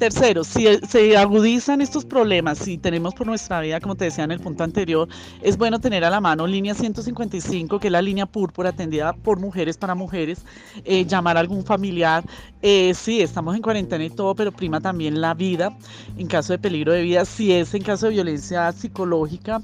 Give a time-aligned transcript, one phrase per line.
[0.00, 4.30] Tercero, si se agudizan estos problemas, si tenemos por nuestra vida, como te decía en
[4.30, 5.06] el punto anterior,
[5.42, 9.38] es bueno tener a la mano línea 155, que es la línea púrpura atendida por
[9.38, 10.46] mujeres para mujeres,
[10.86, 12.24] eh, llamar a algún familiar.
[12.62, 15.76] Eh, sí, estamos en cuarentena y todo, pero prima también la vida
[16.16, 19.60] en caso de peligro de vida, si es en caso de violencia psicológica.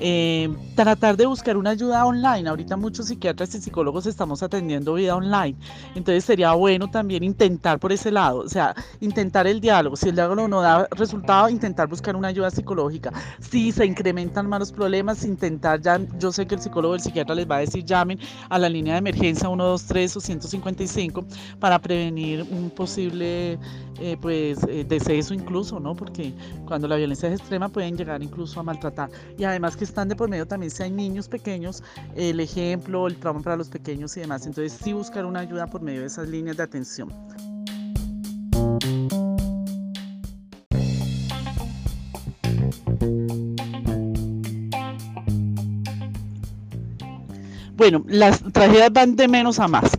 [0.00, 2.48] Eh, tratar de buscar una ayuda online.
[2.48, 5.56] Ahorita muchos psiquiatras y psicólogos estamos atendiendo vida online.
[5.94, 9.96] Entonces sería bueno también intentar por ese lado, o sea, intentar el diálogo.
[9.96, 13.12] Si el diálogo no da resultado, intentar buscar una ayuda psicológica.
[13.40, 17.00] Si se incrementan más los problemas, intentar ya, yo sé que el psicólogo o el
[17.00, 18.18] psiquiatra les va a decir llamen
[18.48, 21.24] a la línea de emergencia 123 o 155
[21.58, 23.58] para prevenir un posible
[23.98, 25.94] eh, pues eh, deceso incluso, ¿no?
[25.94, 26.34] Porque
[26.66, 29.10] cuando la violencia es extrema pueden llegar incluso a maltratar.
[29.38, 31.82] Y además que están de por medio también si hay niños pequeños,
[32.14, 34.46] el ejemplo, el trauma para los pequeños y demás.
[34.46, 37.08] Entonces sí buscar una ayuda por medio de esas líneas de atención.
[47.76, 49.96] Bueno, las tragedias van de menos a más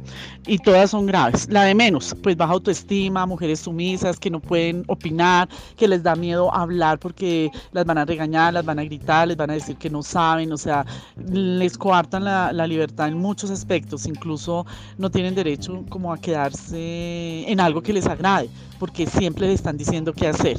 [0.48, 1.48] y todas son graves.
[1.50, 6.16] La de menos, pues baja autoestima, mujeres sumisas que no pueden opinar, que les da
[6.16, 9.76] miedo hablar porque las van a regañar, las van a gritar, les van a decir
[9.78, 10.86] que no saben, o sea,
[11.32, 14.66] les coartan la, la libertad en muchos aspectos, incluso
[14.98, 19.78] no tienen derecho como a quedarse en algo que les agrade, porque siempre le están
[19.78, 20.58] diciendo qué hacer.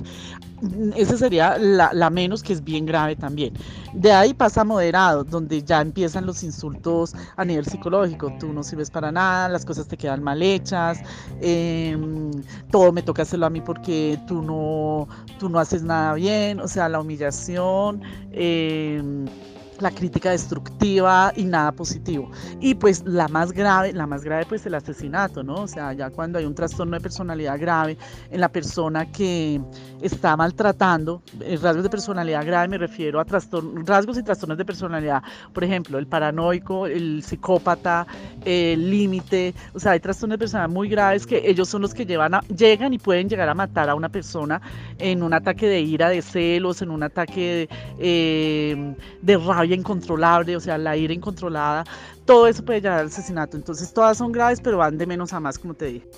[0.97, 3.55] Esa sería la, menos, que es bien grave también.
[3.92, 8.33] De ahí pasa moderado, donde ya empiezan los insultos a nivel psicológico.
[8.41, 11.00] Tú no sirves para nada, las cosas te quedan mal hechas,
[11.41, 12.33] em,
[12.70, 16.66] todo me toca hacerlo a mí porque tú no, tú no haces nada bien, o
[16.66, 18.03] sea, la humillación.
[18.32, 19.00] Eh,
[19.80, 22.30] la crítica destructiva y nada positivo.
[22.60, 25.62] Y pues la más grave, la más grave pues el asesinato, ¿no?
[25.62, 27.96] O sea, ya cuando hay un trastorno de personalidad grave
[28.30, 29.60] en la persona que
[30.00, 34.64] está maltratando, eh, rasgos de personalidad grave me refiero a trastornos, rasgos y trastornos de
[34.64, 35.22] personalidad,
[35.53, 38.06] por ejemplo, el paranoico, el psicópata,
[38.44, 42.06] el límite, o sea, hay trastornos de personalidad muy graves que ellos son los que
[42.06, 44.60] llevan a, llegan y pueden llegar a matar a una persona
[44.98, 50.56] en un ataque de ira, de celos, en un ataque de, eh, de rabia incontrolable,
[50.56, 51.84] o sea, la ira incontrolada,
[52.24, 53.56] todo eso puede llevar al asesinato.
[53.56, 56.08] Entonces todas son graves, pero van de menos a más, como te dije.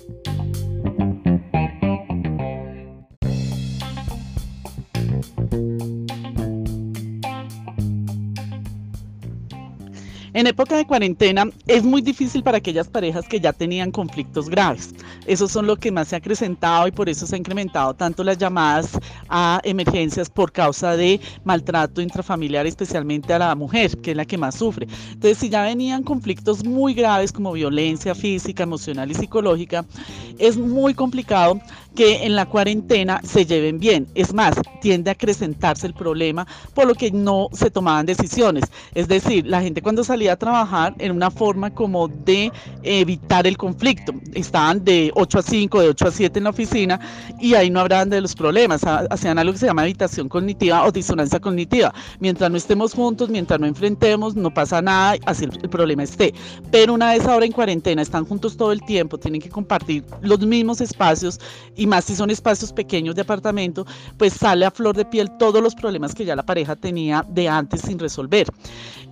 [10.33, 14.95] En época de cuarentena es muy difícil para aquellas parejas que ya tenían conflictos graves.
[15.25, 18.23] Esos son lo que más se ha acrecentado y por eso se ha incrementado tanto
[18.23, 18.97] las llamadas
[19.27, 24.37] a emergencias por causa de maltrato intrafamiliar, especialmente a la mujer, que es la que
[24.37, 24.87] más sufre.
[25.11, 29.85] Entonces, si ya venían conflictos muy graves como violencia física, emocional y psicológica,
[30.39, 31.59] es muy complicado
[31.95, 34.07] que en la cuarentena se lleven bien.
[34.15, 38.65] Es más, tiende a acrecentarse el problema por lo que no se tomaban decisiones.
[38.95, 42.51] Es decir, la gente cuando salía a trabajar en una forma como de
[42.83, 44.13] evitar el conflicto.
[44.33, 46.99] Estaban de 8 a 5, de 8 a 7 en la oficina
[47.39, 48.81] y ahí no hablaban de los problemas.
[48.83, 51.93] Hacían algo que se llama habitación cognitiva o disonancia cognitiva.
[52.19, 56.33] Mientras no estemos juntos, mientras no enfrentemos, no pasa nada, así el, problema esté.
[56.71, 60.39] Pero una vez ahora en cuarentena, están juntos todo el tiempo, tienen que compartir los
[60.39, 61.39] mismos espacios
[61.81, 65.63] y más si son espacios pequeños de apartamento, pues sale a flor de piel todos
[65.63, 68.45] los problemas que ya la pareja tenía de antes sin resolver.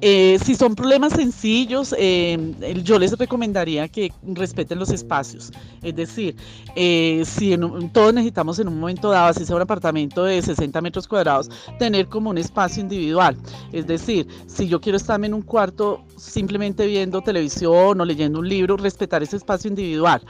[0.02, 2.38] Eh, si son problemas sencillos, eh,
[2.84, 5.52] yo les recomendaría que respeten los espacios.
[5.82, 6.36] Es decir,
[6.76, 7.58] eh, si
[7.92, 11.50] todos necesitamos en un momento dado, si sea un apartamento de 60 metros cuadrados,
[11.80, 13.36] tener como un espacio individual.
[13.74, 18.48] Es decir, si yo quiero estarme en un cuarto simplemente viendo televisión o leyendo un
[18.48, 20.22] libro, respetar ese espacio individual.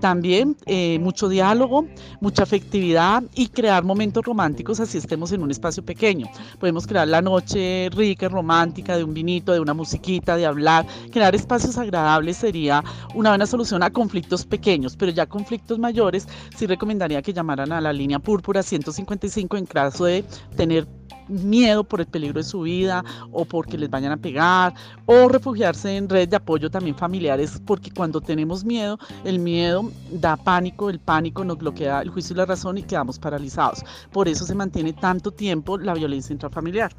[0.00, 0.56] también
[1.00, 1.86] mucho diálogo,
[2.20, 6.26] mucha afectividad y crear momentos románticos así estemos en un espacio pequeño.
[6.58, 10.86] Podemos crear la noche rica, romántica de un vinito, de una musiquita, de hablar.
[11.12, 12.82] Crear espacios agradables sería
[13.14, 16.26] una buena solución a conflictos pequeños, pero ya conflictos mayores
[16.56, 20.24] sí recomendaría que llamaran a la línea púrpura 155 en caso de
[20.56, 20.86] tener
[21.28, 24.74] miedo por el peligro de su vida o porque les vayan a pegar
[25.06, 30.36] o refugiarse en redes de apoyo también familiares porque cuando tenemos miedo el miedo da
[30.36, 33.84] pánico el pánico nos bloquea el juicio y la razón y quedamos paralizados.
[34.12, 36.92] Por eso se mantiene tanto tiempo la violencia intrafamiliar.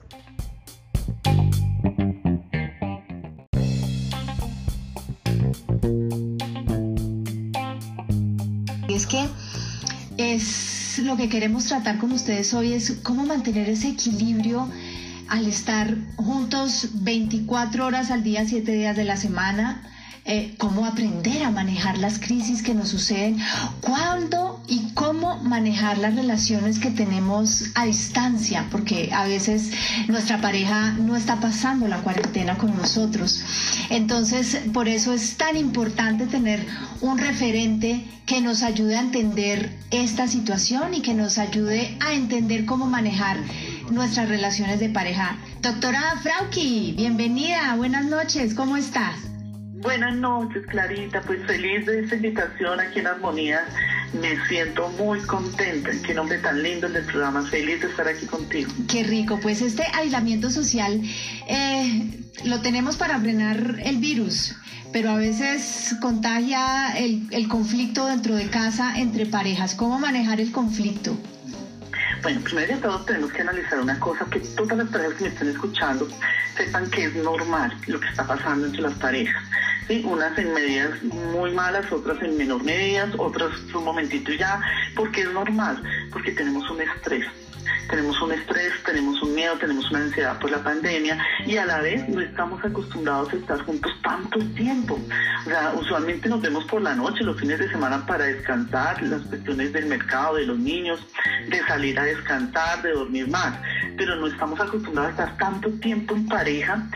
[8.90, 9.28] Es que
[10.18, 14.68] es lo que queremos tratar con ustedes hoy, es cómo mantener ese equilibrio
[15.27, 19.83] al estar juntos 24 horas al día, 7 días de la semana,
[20.25, 23.38] eh, cómo aprender a manejar las crisis que nos suceden,
[23.81, 24.58] cuándo
[25.00, 29.72] cómo manejar las relaciones que tenemos a distancia, porque a veces
[30.10, 33.42] nuestra pareja no está pasando la cuarentena con nosotros.
[33.90, 36.66] Entonces, por eso es tan importante tener
[37.00, 42.66] un referente que nos ayude a entender esta situación y que nos ayude a entender
[42.66, 43.38] cómo manejar
[43.90, 45.38] nuestras relaciones de pareja.
[45.62, 49.16] Doctora Frauki, bienvenida, buenas noches, ¿cómo estás?
[49.81, 51.22] Buenas noches, Clarita.
[51.22, 53.62] Pues feliz de esta invitación aquí en Armonía.
[54.13, 55.91] Me siento muy contenta.
[56.06, 57.44] Qué nombre tan lindo el del programa.
[57.44, 58.71] Feliz de estar aquí contigo.
[58.88, 59.39] Qué rico.
[59.41, 61.01] Pues este aislamiento social
[61.47, 64.56] eh, lo tenemos para frenar el virus
[64.91, 69.75] pero a veces contagia el, el, conflicto dentro de casa entre parejas.
[69.75, 71.15] ¿Cómo manejar el conflicto?
[72.21, 75.29] Bueno, primero de todo tenemos que analizar una cosa, que todas las parejas que me
[75.29, 76.07] estén escuchando
[76.57, 79.44] sepan que es normal lo que está pasando entre las parejas.
[79.89, 80.06] ¿Sí?
[80.06, 84.62] Unas en medidas muy malas, otras en menor medidas, otras un momentito ya,
[84.95, 85.83] porque es normal,
[86.13, 87.25] porque tenemos un estrés
[87.89, 91.81] tenemos un estrés, tenemos un miedo, tenemos una ansiedad por la pandemia y a la
[91.81, 95.00] vez no estamos acostumbrados a estar juntos tanto tiempo.
[95.45, 99.21] O sea, usualmente nos vemos por la noche, los fines de semana para descansar, las
[99.24, 101.00] cuestiones del mercado, de los niños,
[101.50, 103.56] de salir a descansar, de dormir más,
[103.97, 106.88] pero no estamos acostumbrados a estar tanto tiempo en pareja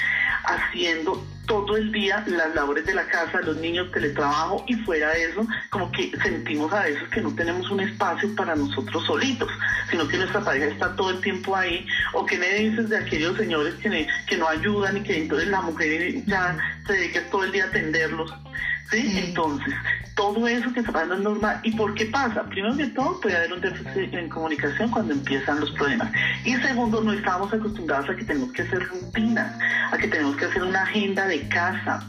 [0.44, 5.25] haciendo todo el día las labores de la casa, los niños, teletrabajo y fuera de
[5.25, 9.50] eso, como que sentimos a veces que no tenemos un espacio para nosotros solitos,
[9.92, 11.86] sino que nuestra pareja está todo el tiempo ahí.
[12.13, 15.62] O que me dices de aquellos señores que, que no ayudan y que entonces la
[15.62, 16.57] mujer ya
[16.88, 18.34] se dedica todo el día a atenderlos.
[18.94, 19.18] ¿Sí?
[19.18, 19.74] Entonces,
[20.16, 21.60] todo eso que está pasando es normal.
[21.63, 22.44] ¿Y por qué pasa?
[22.44, 26.12] Primero que todo, puede haber un déficit en comunicación cuando empiezan los problemas.
[26.45, 29.60] Y segundo, no estamos acostumbrados a que tenemos que hacer rutinas,
[29.92, 32.04] a que tenemos que hacer una agenda de casa.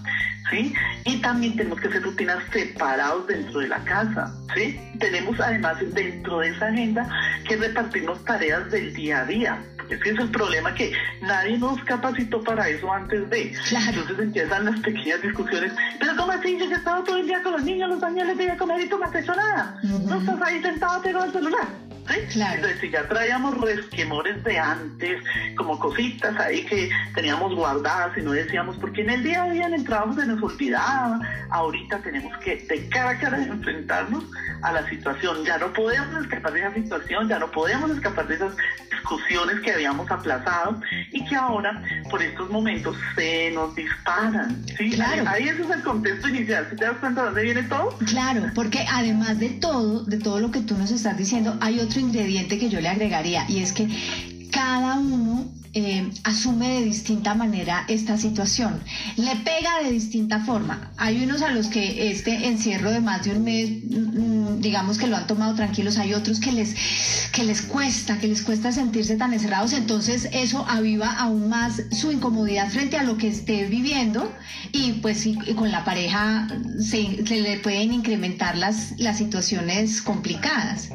[0.51, 0.75] ¿Sí?
[1.07, 4.79] Y también tenemos que hacer rutinas separados dentro de la casa, ¿sí?
[5.01, 7.09] Tenemos además dentro de esa agenda
[7.49, 9.59] que repartirnos tareas del día a día.
[9.91, 13.53] Es que es el problema que nadie nos capacitó para eso antes de.
[13.71, 15.73] Entonces empiezan las pequeñas discusiones.
[16.01, 16.57] Pero ¿cómo así?
[16.59, 18.81] Yo he estado todo el día con los niños, los baños, les voy a comer
[18.81, 19.79] y tú no has hecho nada.
[19.83, 21.69] No estás ahí sentado pegado al celular.
[22.33, 22.57] Claro.
[22.57, 25.23] Entonces, si ya traíamos resquemores de antes,
[25.57, 29.67] como cositas ahí que teníamos guardadas y no decíamos, porque en el día a día
[29.67, 31.21] en el trabajo se nos olvidaba,
[31.51, 34.25] ahorita tenemos que de cara a cara enfrentarnos
[34.63, 35.45] a la situación.
[35.45, 38.55] Ya no podemos escapar de esa situación, ya no podemos escapar de esas
[38.91, 40.81] discusiones que habíamos aplazado
[41.13, 44.65] y que ahora, por estos momentos, se nos disparan.
[44.77, 44.91] ¿sí?
[44.91, 45.25] Claro.
[45.27, 46.67] Ahí ese es el contexto inicial.
[46.71, 47.97] ¿Sí te das cuenta de dónde viene todo?
[48.07, 51.94] Claro, porque además de todo, de todo lo que tú nos estás diciendo, hay otro
[52.01, 53.89] ingrediente que yo le agregaría y es que
[54.51, 58.81] cada uno eh, asume de distinta manera esta situación,
[59.17, 60.93] le pega de distinta forma.
[60.97, 65.09] Hay unos a los que este encierro de más de un mes, mm, digamos que
[65.09, 66.77] lo han tomado tranquilos, hay otros que les,
[67.33, 72.13] que les cuesta, que les cuesta sentirse tan encerrados, entonces eso aviva aún más su
[72.13, 74.33] incomodidad frente a lo que esté viviendo
[74.71, 75.27] y pues
[75.57, 76.47] con la pareja
[76.79, 80.91] se, se, le pueden incrementar las, las situaciones complicadas.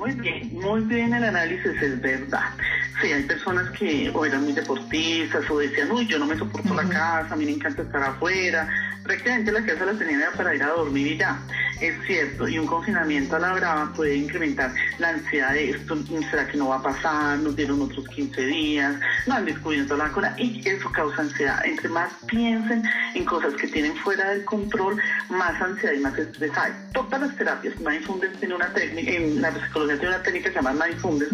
[0.00, 2.54] Muy bien, muy bien el análisis, es verdad.
[3.02, 6.72] Sí, hay personas que o eran muy deportistas o decían, uy, yo no me soporto
[6.74, 8.66] la casa, a mí me encanta estar afuera.
[9.02, 11.38] Prácticamente la casa la tenían para ir a dormir y ya.
[11.80, 15.96] Es cierto, y un confinamiento a la brava puede incrementar la ansiedad de esto,
[16.30, 17.38] ¿será que no va a pasar?
[17.38, 21.64] Nos dieron otros 15 días, no han descubierto la cura y eso causa ansiedad.
[21.64, 22.82] Entre más piensen
[23.14, 26.72] en cosas que tienen fuera del control, más ansiedad y más estrés hay.
[26.92, 30.62] Todas las terapias, Mindfulness tiene una técnica, en la psicología tiene una técnica que se
[30.62, 31.30] llama Mindfulness,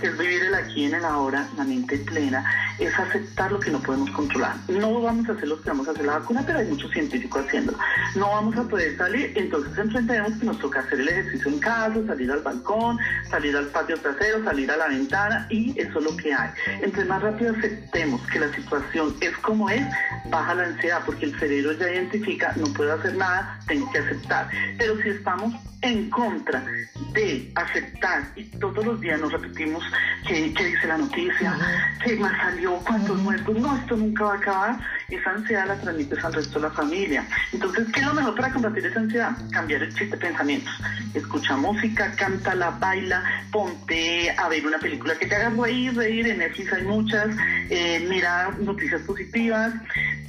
[0.00, 2.44] que es vivir el aquí en el ahora, la mente plena,
[2.78, 4.54] es aceptar lo que no podemos controlar.
[4.68, 7.44] No vamos a hacer lo que vamos a hacer la vacuna, pero hay muchos científicos
[7.44, 7.78] haciéndolo.
[8.14, 12.06] No vamos a poder salir, entonces enfrentemos que nos toca hacer el ejercicio en casa,
[12.06, 12.98] salir al balcón,
[13.30, 16.50] salir al patio trasero, salir a la ventana y eso es lo que hay.
[16.82, 19.82] Entre más rápido aceptemos que la situación es como es,
[20.30, 24.48] baja la ansiedad porque el cerebro ya identifica, no puedo hacer nada, tengo que aceptar.
[24.76, 26.64] Pero si estamos en contra
[27.12, 29.82] de aceptar y todos los días nos repetimos
[30.26, 31.56] que, dice la noticia,
[32.04, 36.24] que más salió, cuántos muertos, no, esto nunca va a acabar, esa ansiedad la transmites
[36.24, 37.26] al resto de la familia.
[37.52, 39.36] Entonces, ¿qué es lo mejor para combatir esa ansiedad?
[39.52, 40.72] Cambiar chiste de pensamientos.
[41.14, 46.38] Escucha música, cántala, baila, ponte a ver una película que te haga reír, reír, en
[46.38, 47.28] Netflix hay muchas,
[47.70, 49.72] eh, mira noticias positivas,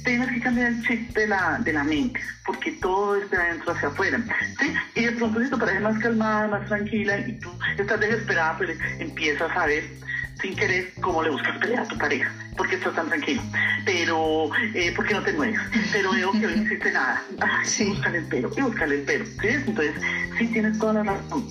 [0.04, 3.72] tienes que cambiar el chip de la, de la mente, porque todo es de adentro
[3.72, 4.20] hacia afuera.
[4.58, 4.72] ¿sí?
[4.94, 8.56] Y de pronto si tu pareja es más calmada, más tranquila y tú estás desesperada,
[8.58, 9.84] pues empiezas a ver
[10.40, 13.42] sin querer cómo le buscas pelea a tu pareja, porque estás tan tranquilo,
[13.84, 15.60] pero eh, porque no te mueves,
[15.92, 17.84] pero veo que hoy no existe nada, Ay, sí.
[17.86, 19.48] búscale el pelo, y búscale el pelo, ¿sí?
[19.48, 19.94] Entonces,
[20.38, 21.50] sí tienes toda la razón,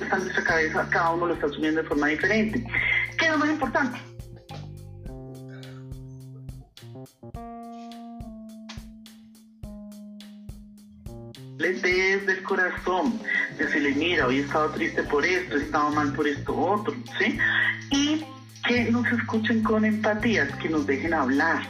[0.00, 2.64] está en nuestra cabeza, cada uno lo está asumiendo de forma diferente.
[3.18, 3.98] ¿Qué es lo más importante?
[11.58, 13.20] Desde el corazón,
[13.58, 17.38] decirle, mira, hoy he estado triste por esto, he estado mal por esto otro, ¿sí?
[17.90, 18.24] Y
[18.66, 21.62] que nos escuchen con empatía, que nos dejen hablar,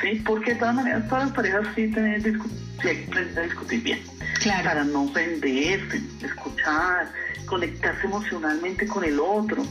[0.00, 0.22] ¿sí?
[0.24, 4.00] Porque de todas maneras todas las parejas sí tienen que discutir bien,
[4.40, 4.64] claro.
[4.64, 7.12] para no ofenderse, escuchar,
[7.46, 9.66] conectarse emocionalmente con el otro,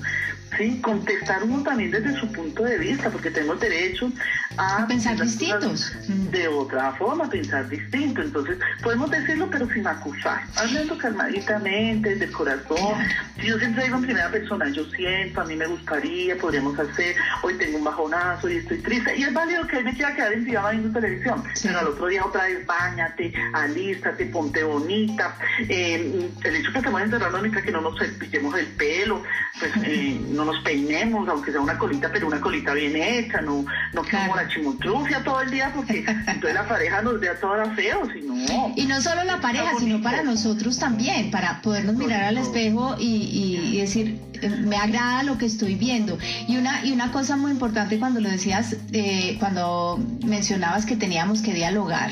[0.57, 0.79] ¿sí?
[0.81, 4.11] contestar uno también desde su punto de vista, porque tenemos derecho
[4.57, 5.93] a, pensar distintos.
[6.31, 8.21] De otra forma, pensar distinto.
[8.21, 10.43] Entonces, podemos decirlo, pero sin acusar.
[10.55, 12.95] Hablando calmaditamente, desde el corazón.
[13.39, 17.15] Si yo siempre digo en primera persona, yo siento, a mí me gustaría, podríamos hacer,
[17.43, 19.15] hoy tengo un bajonazo y estoy triste.
[19.17, 21.43] Y es válido que él me quiera quedar en pijama viendo televisión.
[21.61, 25.35] Pero al otro día otra vez, bañate, alístate, ponte bonita.
[25.59, 29.23] Eh, el hecho que estamos encerrando mientras que no nos pillemos el pelo,
[29.59, 33.65] pues eh, no nos peinemos, aunque sea una colita, pero una colita bien hecha, no,
[33.93, 38.07] no como la chimutrufia todo el día, porque entonces la pareja nos vea toda feo,
[38.11, 38.73] sino...
[38.75, 43.77] Y no solo la pareja, sino para nosotros también, para podernos mirar al espejo y,
[43.77, 44.19] decir,
[44.61, 46.17] me agrada lo que estoy viendo.
[46.47, 51.41] Y una, y una cosa muy importante cuando lo decías, eh, cuando mencionabas que teníamos
[51.41, 52.11] que dialogar,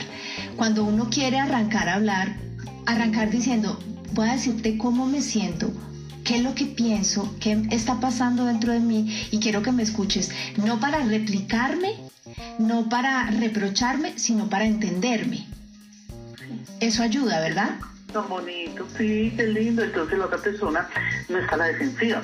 [0.56, 2.36] cuando uno quiere arrancar a hablar,
[2.86, 3.80] arrancar diciendo,
[4.14, 5.72] voy a decirte cómo me siento,
[6.24, 9.84] qué es lo que pienso, qué está pasando dentro de mí y quiero que me
[9.84, 11.94] escuches, no para replicarme,
[12.60, 15.48] no para reprocharme, sino para entenderme.
[16.80, 17.72] Eso ayuda, ¿verdad?
[18.12, 19.84] Tan bonito, sí, qué lindo.
[19.84, 20.88] Entonces la otra persona
[21.30, 22.22] no está a la defensiva.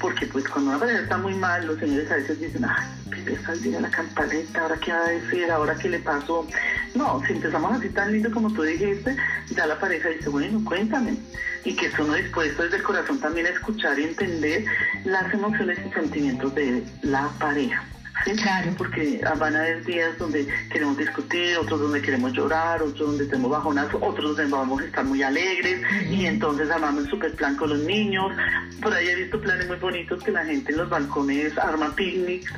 [0.00, 3.52] Porque pues cuando una pareja está muy mal, los señores a veces dicen, ay, empieza
[3.52, 6.46] el la campaneta, ahora qué va a decir, ahora qué le pasó.
[6.94, 9.16] No, si empezamos así tan lindo como tú dijiste,
[9.54, 11.16] ya la pareja dice, bueno, cuéntame.
[11.64, 14.64] Y que uno dispuesto desde el corazón también a escuchar y entender
[15.04, 17.84] las emociones y sentimientos de la pareja.
[18.24, 18.72] Claro.
[18.76, 23.50] Porque van a haber días donde queremos discutir, otros donde queremos llorar, otros donde tenemos
[23.50, 27.70] bajonazo, otros donde vamos a estar muy alegres y entonces armamos el super plan con
[27.70, 28.32] los niños.
[28.80, 32.52] Por ahí he visto planes muy bonitos que la gente en los balcones arma picnics,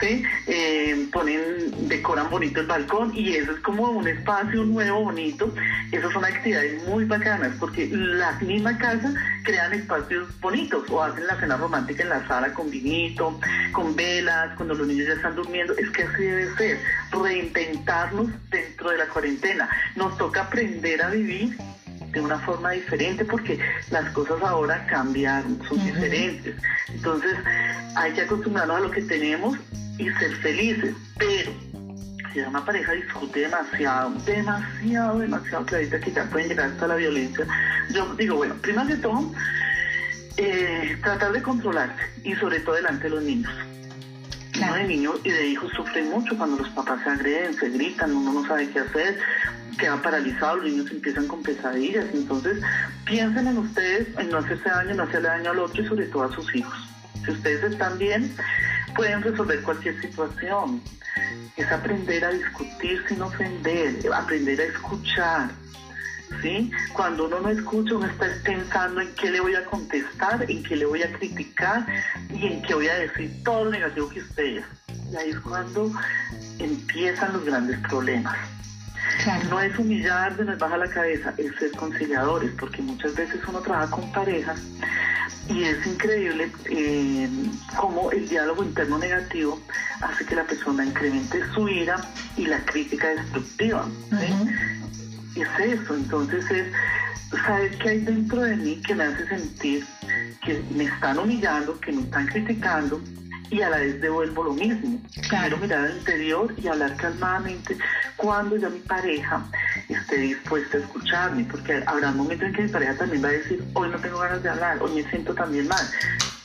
[0.00, 0.22] ¿sí?
[0.46, 5.52] Eh, ponen, decoran bonito el balcón y eso es como un espacio nuevo, bonito.
[5.92, 11.38] Esas son actividades muy bacanas porque las mismas casas crean espacios bonitos o hacen la
[11.38, 13.38] cena romántica en la sala con vinito,
[13.72, 15.74] con velas, cuando los niños ya están durmiendo.
[15.76, 16.78] Es que así debe ser,
[17.10, 19.68] reinventarnos dentro de la cuarentena.
[19.94, 21.56] Nos toca aprender a vivir
[22.12, 23.58] de una forma diferente porque
[23.90, 26.54] las cosas ahora cambian, son diferentes.
[26.88, 27.34] Entonces
[27.94, 29.58] hay que acostumbrarnos a lo que tenemos
[29.98, 31.52] y ser felices, pero
[32.32, 36.96] si una pareja discute demasiado, demasiado, demasiado, que ahorita que ya pueden llegar hasta la
[36.96, 37.46] violencia,
[37.90, 39.32] yo digo, bueno, primero de todo,
[40.36, 43.52] eh, tratar de controlarse y sobre todo delante de los niños.
[44.58, 48.14] Uno de niños y de hijos sufren mucho cuando los papás se agreden, se gritan,
[48.14, 49.18] uno no sabe qué hacer,
[49.78, 52.06] queda paralizado, los niños empiezan con pesadillas.
[52.14, 52.58] Entonces,
[53.04, 56.24] piensen en ustedes, en no hacerse daño, no hacerle daño al otro y sobre todo
[56.24, 56.74] a sus hijos.
[57.24, 58.34] Si ustedes están bien,
[58.94, 60.80] pueden resolver cualquier situación.
[61.56, 65.50] Es aprender a discutir sin ofender, aprender a escuchar.
[66.42, 66.70] ¿Sí?
[66.92, 70.76] Cuando uno no escucha, uno está pensando en qué le voy a contestar, en qué
[70.76, 71.86] le voy a criticar
[72.30, 74.64] y en qué voy a decir todo lo negativo que ustedes.
[75.12, 75.92] Y ahí es cuando
[76.58, 78.36] empiezan los grandes problemas.
[79.48, 83.60] No es humillar, de nos baja la cabeza, es ser conciliadores, porque muchas veces uno
[83.60, 84.60] trabaja con parejas
[85.48, 87.28] y es increíble eh,
[87.76, 89.60] cómo el diálogo interno negativo
[90.00, 91.96] hace que la persona incremente su ira
[92.36, 93.86] y la crítica destructiva.
[95.36, 96.66] Es eso, entonces es
[97.44, 99.86] saber qué hay dentro de mí que me hace sentir
[100.44, 103.00] que me están humillando, que me están criticando
[103.50, 105.00] y a la vez devuelvo lo mismo.
[105.28, 107.76] Quiero mirar al interior y hablar calmadamente
[108.16, 109.44] cuando ya mi pareja
[109.88, 113.32] esté dispuesta a escucharme, porque habrá un momento en que mi pareja también va a
[113.32, 115.88] decir, hoy no tengo ganas de hablar, hoy me siento también mal.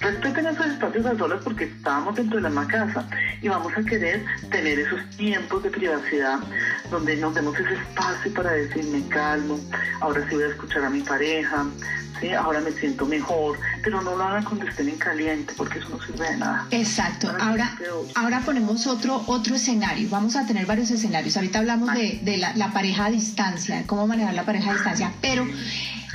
[0.01, 3.07] Respeten esos espacios a solas porque estamos dentro de la misma casa
[3.39, 6.39] y vamos a querer tener esos tiempos de privacidad
[6.89, 9.59] donde nos demos ese espacio para decir me calmo,
[9.99, 11.67] ahora sí voy a escuchar a mi pareja,
[12.19, 12.33] ¿sí?
[12.33, 16.01] ahora me siento mejor, pero no lo hagan cuando estén en caliente porque eso no
[16.03, 16.65] sirve de nada.
[16.71, 17.77] Exacto, ahora,
[18.15, 23.05] ahora ponemos otro, otro escenario, vamos a tener varios escenarios, ahorita hablamos de, la, pareja
[23.05, 25.47] a distancia, cómo manejar la pareja a distancia, pero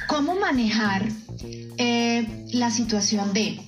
[0.09, 1.05] cómo manejar
[1.79, 3.61] eh, la situación de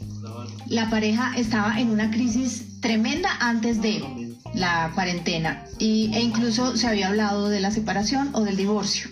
[0.69, 6.87] la pareja estaba en una crisis tremenda antes de la cuarentena y, e incluso se
[6.87, 9.11] había hablado de la separación o del divorcio.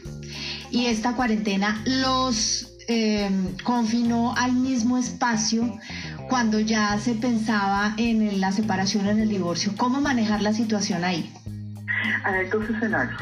[0.70, 3.30] Y esta cuarentena los eh,
[3.62, 5.78] confinó al mismo espacio
[6.28, 9.72] cuando ya se pensaba en la separación o en el divorcio.
[9.76, 11.32] ¿Cómo manejar la situación ahí?
[12.24, 13.20] Hay dos escenarios.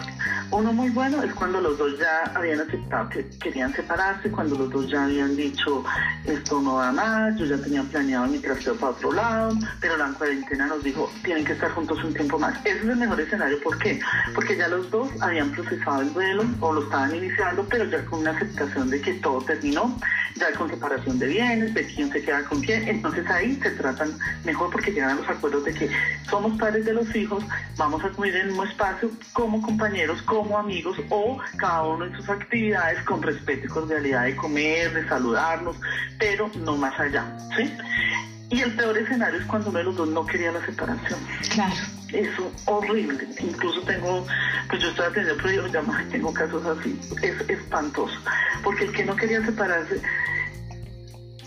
[0.51, 4.71] Uno muy bueno es cuando los dos ya habían aceptado que querían separarse, cuando los
[4.71, 5.85] dos ya habían dicho
[6.25, 10.09] esto no va más, yo ya tenía planeado mi trasteo para otro lado, pero la
[10.13, 12.57] cuarentena nos dijo tienen que estar juntos un tiempo más.
[12.65, 14.01] Ese es el mejor escenario, ¿por qué?
[14.35, 18.21] Porque ya los dos habían procesado el duelo o lo estaban iniciando, pero ya con
[18.21, 19.97] una aceptación de que todo terminó
[20.37, 22.89] ya con separación de bienes, de quién se queda con quién.
[22.89, 25.89] Entonces ahí se tratan mejor porque llegan a los acuerdos de que
[26.29, 27.45] somos padres de los hijos,
[27.77, 32.29] vamos a cuidar en mismo espacio como compañeros, como amigos o cada uno en sus
[32.29, 35.77] actividades con respeto y cordialidad de comer, de saludarnos,
[36.19, 37.25] pero no más allá.
[37.57, 37.73] ¿sí?
[38.51, 41.21] Y el peor escenario es cuando uno de los dos no quería la separación.
[41.51, 41.75] Claro.
[42.13, 43.29] Eso, horrible.
[43.39, 44.27] Incluso tengo,
[44.69, 46.99] pues yo estoy atendiendo pero yo tengo casos así.
[47.23, 48.15] Es espantoso.
[48.65, 50.03] Porque el que no quería separarse,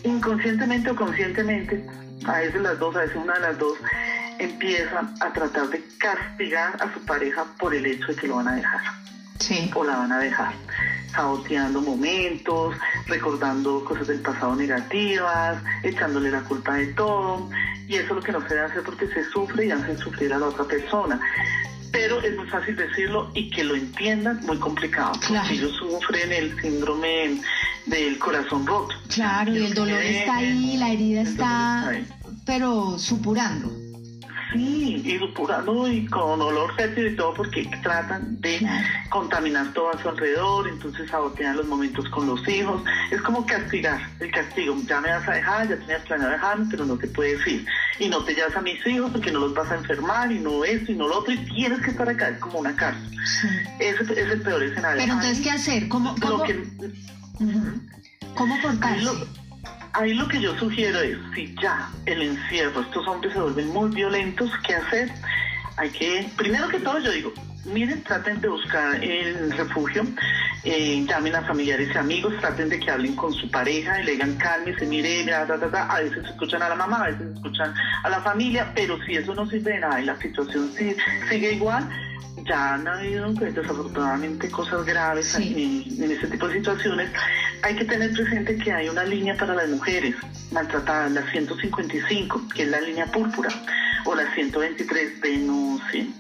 [0.04, 1.86] inconscientemente o conscientemente,
[2.26, 3.78] a veces las dos, a veces una de las dos,
[4.40, 8.48] empieza a tratar de castigar a su pareja por el hecho de que lo van
[8.50, 8.82] a dejar.
[9.40, 9.72] Sí.
[9.76, 10.54] O la van a dejar
[11.18, 12.76] saboteando momentos,
[13.08, 17.50] recordando cosas del pasado negativas, echándole la culpa de todo.
[17.88, 20.34] Y eso es lo que no se debe hacer porque se sufre y hace sufrir
[20.34, 21.20] a la otra persona.
[21.92, 25.14] Pero es muy fácil decirlo y que lo entiendan, muy complicado.
[25.26, 25.50] Claro.
[25.50, 27.42] Ellos sufren el síndrome
[27.86, 28.94] del corazón roto.
[29.14, 31.94] Claro, y el dolor está ahí, la herida está,
[32.46, 33.87] pero supurando.
[34.54, 38.66] Sí, y supurando y con olor fétido y todo porque tratan de
[39.10, 42.82] contaminar todo a su alrededor, entonces sabotean los momentos con los hijos.
[43.12, 44.76] Es como castigar, el castigo.
[44.86, 47.66] Ya me vas a dejar, ya tenías planeado dejarme, pero no te puedes ir.
[48.00, 50.64] Y no te llevas a mis hijos porque no los vas a enfermar y no
[50.64, 53.18] esto y no lo otro y tienes que estar acá, es como una cárcel.
[53.80, 55.02] Ese es el peor escenario.
[55.02, 55.90] Pero entonces, ¿qué hacer?
[55.90, 56.44] ¿Cómo, cómo,
[58.36, 59.10] ¿cómo portarse?
[59.94, 63.90] Ahí lo que yo sugiero es, si ya el encierro, estos hombres se vuelven muy
[63.90, 65.12] violentos, ¿qué hacer?
[65.78, 67.34] Hay que, primero que todo yo digo,
[67.66, 70.04] miren, traten de buscar el refugio,
[70.64, 74.12] eh, llamen a familiares y amigos, traten de que hablen con su pareja y le
[74.14, 77.74] digan cálmese, mire, a veces escuchan a la mamá, a veces escuchan
[78.04, 80.72] a la familia, pero si eso no sirve de nada y la situación
[81.30, 81.88] sigue igual,
[82.46, 87.12] ya han habido pues, desafortunadamente cosas graves en, en, este tipo de situaciones,
[87.64, 90.16] hay que tener presente que hay una línea para las mujeres
[90.52, 93.50] maltratadas, la 155, que es la línea púrpura,
[94.06, 96.14] o la 123, denuncien.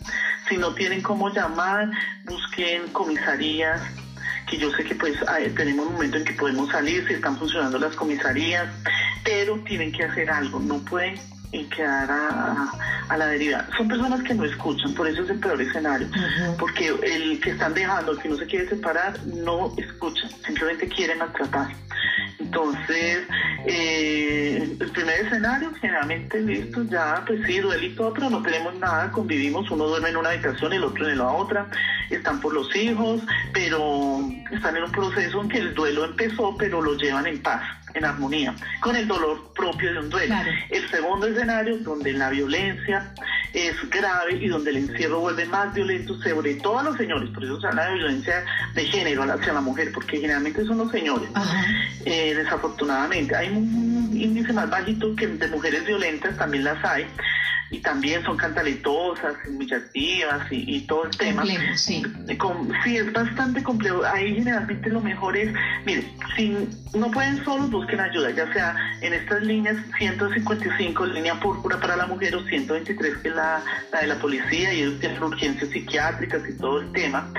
[0.50, 1.90] Si no tienen cómo llamar,
[2.26, 3.82] busquen comisarías,
[4.50, 5.18] que yo sé que pues
[5.56, 8.68] tenemos un momento en que podemos salir, si están funcionando las comisarías,
[9.24, 11.20] pero tienen que hacer algo, no pueden
[11.52, 13.66] y quedar a, la deriva.
[13.78, 16.08] Son personas que no escuchan, por eso es el peor escenario,
[16.60, 21.16] porque el que están dejando, el que no se quiere separar, no escucha, simplemente quiere
[21.16, 21.70] maltratar.
[22.40, 23.20] Entonces,
[23.66, 28.76] eh, el primer escenario, generalmente listo, ya pues sí, duele y todo, pero no tenemos
[28.76, 31.68] nada, convivimos, uno duerme en una habitación, el otro en la otra,
[32.10, 33.22] están por los hijos,
[33.54, 37.64] pero están en un proceso en que el duelo empezó, pero lo llevan en paz
[37.98, 40.36] en armonía, con el dolor propio de un duelo.
[40.70, 43.14] El segundo escenario, donde la violencia
[43.54, 47.44] es grave y donde el encierro vuelve más violento, sobre todo a los señores, por
[47.44, 51.30] eso se habla de violencia de género hacia la mujer, porque generalmente son los señores.
[52.06, 57.08] Eh, desafortunadamente, hay un índice más bajito que de mujeres violentas, también las hay,
[57.70, 61.44] y también son cantaletosas, muy activas y, todo el tema.
[61.76, 62.04] sí.
[62.84, 64.04] sí, es bastante complejo.
[64.06, 65.54] Ahí generalmente lo mejor es,
[65.86, 66.04] mire,
[66.36, 66.56] si
[66.94, 72.08] no pueden solos, busquen ayuda, ya sea en estas líneas 155, línea púrpura para la
[72.08, 73.62] mujer, o 123, que es la,
[74.00, 77.32] de la policía, y ellos tienen urgencias psiquiátricas y todo el tema.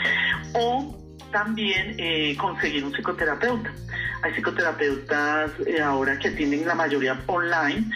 [0.55, 0.99] O
[1.33, 3.73] también eh, conseguir un psicoterapeuta.
[4.23, 7.91] Hay psicoterapeutas eh, ahora que atienden la mayoría online,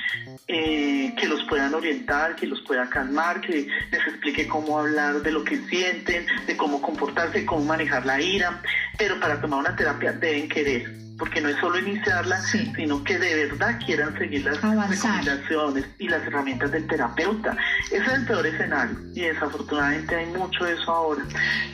[0.52, 5.32] eh, que los puedan orientar, que los pueda calmar, que les explique cómo hablar de
[5.32, 8.60] lo que sienten, de cómo comportarse, cómo manejar la ira,
[8.98, 12.40] pero para tomar una terapia deben querer porque no es solo iniciarla,
[12.74, 17.56] sino que de verdad quieran seguir las recomendaciones y las herramientas del terapeuta.
[17.86, 21.22] Ese es el peor escenario y desafortunadamente hay mucho de eso ahora.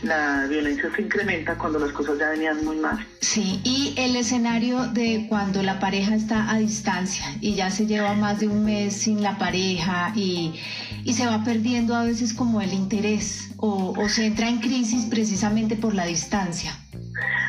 [0.02, 3.04] La violencia se incrementa cuando las cosas ya venían muy mal.
[3.20, 8.14] Sí, y el escenario de cuando la pareja está a distancia y ya se lleva
[8.14, 10.60] más de un mes sin la pareja y,
[11.04, 15.06] y se va perdiendo a veces como el interés o, o se entra en crisis
[15.06, 16.78] precisamente por la distancia.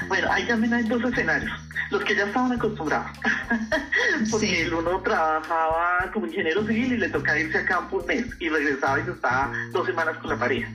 [0.08, 1.52] Bueno, ahí también hay dos escenarios
[1.90, 3.18] los que ya estaban acostumbrados,
[4.32, 8.26] porque el uno trabajaba como ingeniero civil y le tocaba irse a campo un mes
[8.40, 10.70] y regresaba y se estaba dos semanas con la pareja.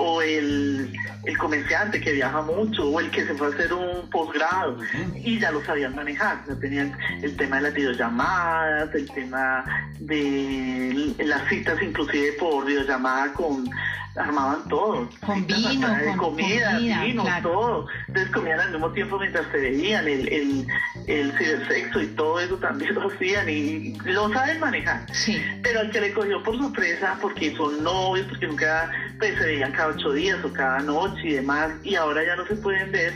[0.00, 0.92] O el,
[1.24, 4.78] el, comerciante que viaja mucho, o el que se fue a hacer un posgrado
[5.16, 9.64] y ya lo sabían manejar, ya tenían el tema de las videollamadas, el tema
[9.98, 13.68] de las citas inclusive por videollamada con
[14.18, 15.08] armaban todo.
[15.24, 17.86] Con vino, con comida, vino, todo.
[18.08, 20.66] Entonces comían al mismo tiempo mientras se veían, el, el,
[21.06, 25.06] el cibersexo y todo eso también lo hacían y lo saben manejar.
[25.12, 25.42] Sí.
[25.62, 29.72] Pero al que le cogió por sorpresa, porque son novios, porque nunca pues, se veían
[29.72, 33.12] cada ocho días o cada noche y demás, y ahora ya no se pueden ver.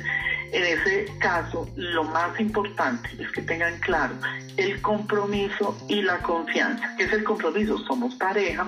[0.52, 4.14] En ese caso, lo más importante es que tengan claro
[4.58, 6.94] el compromiso y la confianza.
[6.98, 7.78] ¿Qué es el compromiso?
[7.78, 8.66] Somos pareja,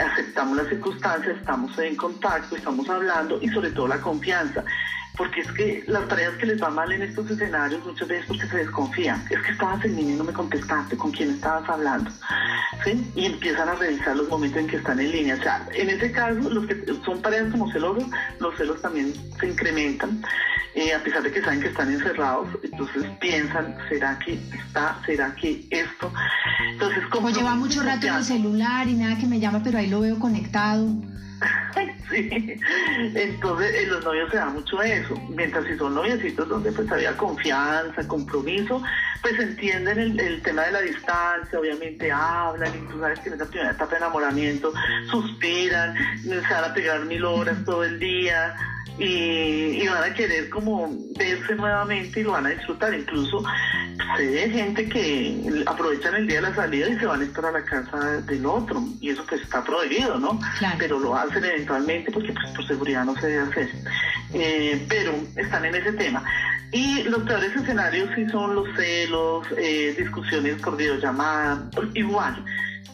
[0.00, 4.64] aceptamos las circunstancias, estamos en contacto, estamos hablando y sobre todo la confianza.
[5.18, 8.46] Porque es que las tareas que les va mal en estos escenarios muchas veces porque
[8.46, 9.22] se desconfían.
[9.28, 12.10] Es que estabas en línea y no me contestaste con quién estabas hablando.
[12.84, 13.10] ¿sí?
[13.16, 15.34] Y empiezan a revisar los momentos en que están en línea.
[15.34, 18.04] O sea, en ese caso, los que son parejas como celosos,
[18.38, 20.22] los celos también se incrementan.
[20.74, 24.96] Eh, a pesar de que saben que están encerrados, entonces piensan, ¿será que está?
[25.04, 26.12] ¿Será que esto?
[26.72, 29.88] Entonces, como lleva mucho rato en el celular y nada que me llama, pero ahí
[29.88, 30.86] lo veo conectado.
[32.10, 32.58] sí,
[33.14, 37.16] entonces en los novios se da mucho eso, mientras si son noviecitos donde pues había
[37.16, 38.82] confianza, compromiso,
[39.22, 43.46] pues entienden el, tema de la distancia, obviamente hablan, y tú sabes que en esa
[43.46, 44.72] primera etapa de enamoramiento
[45.10, 48.56] suspiran, se van a pegar mil horas todo el día,
[48.98, 52.92] y, van a querer como verse nuevamente y lo van a disfrutar.
[52.94, 53.42] Incluso
[54.16, 57.44] sé de gente que aprovechan el día de la salida y se van a estar
[57.44, 60.38] a la casa del otro y eso pues está prohibido, ¿no?
[60.78, 63.70] Pero lo hacen eventualmente porque pues por seguridad no se debe hacer.
[64.34, 66.22] Eh, pero están en ese tema.
[66.72, 72.44] Y los peores escenarios sí son los celos, eh, discusiones por videollamada, igual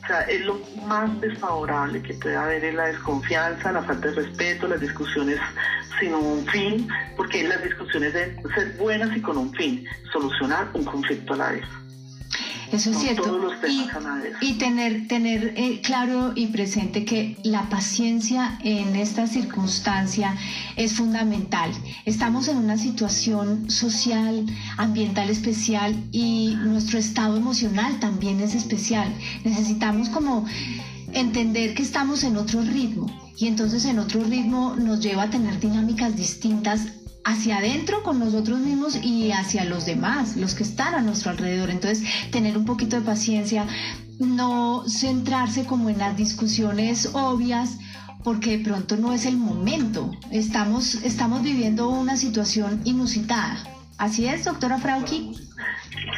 [0.05, 4.15] o sea, es lo más desfavorable que puede haber en la desconfianza, la falta de
[4.15, 5.41] respeto, las discusiones
[5.99, 6.87] sin un fin,
[7.17, 11.51] porque las discusiones deben ser buenas y con un fin, solucionar un conflicto a la
[11.53, 11.65] vez.
[12.73, 13.41] Eso es cierto.
[14.41, 20.37] y, tener, tener eh, claro y presente que la paciencia en esta circunstancia
[20.77, 21.71] es fundamental.
[22.05, 24.47] Estamos en una situación social,
[24.77, 29.13] ambiental especial y nuestro estado emocional también es especial.
[29.45, 30.45] Necesitamos como
[31.13, 35.61] entender que estamos en otro ritmo y entonces en otro ritmo nos lleva a tener
[35.61, 36.89] dinámicas distintas
[37.25, 41.71] hacia adentro con nosotros mismos y hacia los demás, los que están a nuestro alrededor.
[41.71, 43.67] Entonces, tener un poquito de paciencia,
[44.19, 47.79] no centrarse como en las discusiones obvias,
[48.23, 50.11] porque de pronto no es el momento.
[50.31, 53.63] Estamos, estamos viviendo una situación inusitada.
[53.99, 55.33] ¿Así es, doctora Frauki?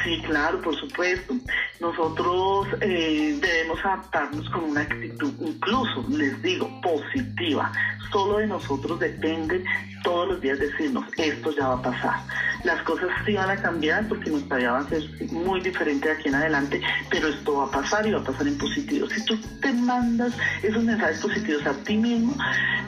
[0.05, 1.35] Sí, claro, por supuesto.
[1.81, 7.73] Nosotros eh, debemos adaptarnos con una actitud, incluso les digo, positiva.
[8.11, 9.65] Solo de nosotros depende
[10.03, 12.21] todos los días decirnos, esto ya va a pasar.
[12.67, 16.15] Las cosas sí van a cambiar porque nuestra vida va a ser muy diferente de
[16.15, 19.09] aquí en adelante, pero esto va a pasar y va a pasar en positivo.
[19.09, 20.33] Si tú te mandas
[20.65, 22.37] esos mensajes positivos a ti mismo,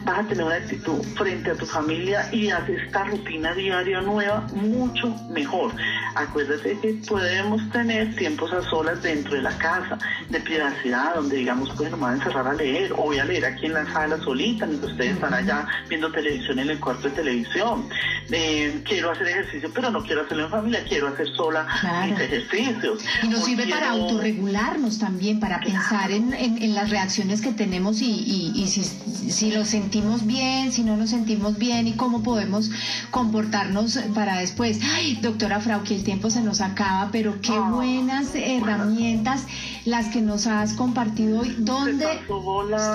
[0.05, 4.49] vas a tener una actitud frente a tu familia y haces esta rutina diaria nueva
[4.53, 5.71] mucho mejor.
[6.17, 9.97] Acuérdate que podemos tener tiempos a solas dentro de la casa,
[10.29, 13.45] de privacidad, donde digamos, bueno, me voy a encerrar a leer, o voy a leer
[13.45, 17.15] aquí en la sala solita, mientras ustedes están allá viendo televisión en el cuarto de
[17.15, 17.89] televisión.
[18.33, 21.67] Eh, quiero hacer ejercicio, pero no quiero hacerlo en familia, quiero hacer sola
[22.07, 23.05] mis ejercicios.
[23.23, 28.11] Y nos sirve para autorregularnos también, para pensar en, en, las reacciones que tenemos y,
[28.11, 32.71] y, y si, si lo sentimos bien, si no nos sentimos bien y cómo podemos
[33.11, 34.81] comportarnos para después.
[34.95, 39.47] Ay, doctora Frau, que el tiempo se nos acaba, pero qué ah, buenas herramientas
[39.85, 41.55] las que nos has compartido hoy.
[41.59, 42.07] ¿Dónde?